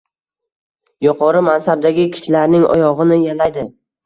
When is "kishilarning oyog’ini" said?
2.17-3.21